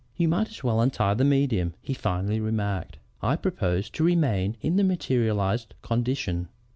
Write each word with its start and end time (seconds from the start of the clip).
"'You 0.17 0.27
might 0.29 0.49
as 0.49 0.63
well 0.63 0.81
untie 0.81 1.13
the 1.13 1.23
medium,' 1.23 1.75
he 1.79 1.93
finally 1.93 2.39
remarked. 2.39 2.97
'I 3.21 3.35
propose 3.35 3.87
to 3.91 4.03
remain 4.03 4.57
in 4.59 4.75
the 4.77 4.83
materialized 4.83 5.75
condition.' 5.83 6.47